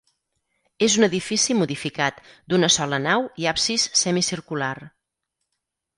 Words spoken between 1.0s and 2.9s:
un edifici modificat, d'una